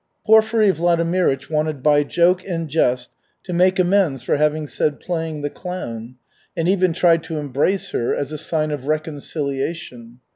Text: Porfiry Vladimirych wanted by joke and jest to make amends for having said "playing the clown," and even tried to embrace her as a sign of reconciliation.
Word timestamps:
Porfiry 0.25 0.71
Vladimirych 0.71 1.47
wanted 1.47 1.83
by 1.83 2.03
joke 2.03 2.43
and 2.43 2.67
jest 2.67 3.11
to 3.43 3.53
make 3.53 3.77
amends 3.77 4.23
for 4.23 4.37
having 4.37 4.65
said 4.65 4.99
"playing 4.99 5.43
the 5.43 5.49
clown," 5.51 6.15
and 6.57 6.67
even 6.67 6.91
tried 6.91 7.21
to 7.25 7.37
embrace 7.37 7.91
her 7.91 8.15
as 8.15 8.31
a 8.31 8.37
sign 8.39 8.71
of 8.71 8.87
reconciliation. 8.87 10.19